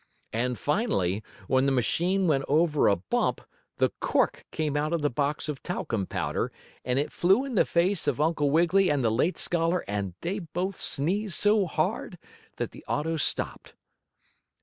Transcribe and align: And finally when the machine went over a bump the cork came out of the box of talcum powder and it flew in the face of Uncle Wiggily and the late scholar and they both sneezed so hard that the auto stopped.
And 0.33 0.57
finally 0.57 1.21
when 1.47 1.65
the 1.65 1.71
machine 1.71 2.25
went 2.27 2.45
over 2.47 2.87
a 2.87 2.95
bump 2.95 3.39
the 3.77 3.91
cork 3.99 4.45
came 4.51 4.75
out 4.75 4.93
of 4.93 5.03
the 5.03 5.11
box 5.11 5.47
of 5.47 5.61
talcum 5.61 6.07
powder 6.07 6.51
and 6.83 6.97
it 6.97 7.11
flew 7.11 7.45
in 7.45 7.53
the 7.53 7.65
face 7.65 8.07
of 8.07 8.19
Uncle 8.19 8.49
Wiggily 8.49 8.89
and 8.89 9.03
the 9.03 9.11
late 9.11 9.37
scholar 9.37 9.85
and 9.87 10.15
they 10.21 10.39
both 10.39 10.79
sneezed 10.79 11.35
so 11.35 11.67
hard 11.67 12.17
that 12.55 12.71
the 12.71 12.83
auto 12.87 13.15
stopped. 13.15 13.75